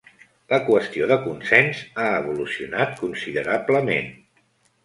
La 0.53 0.57
qüestió 0.69 1.09
de 1.11 1.17
consens 1.25 1.83
ha 2.05 2.07
evolucionat 2.23 2.99
considerablement. 3.05 4.09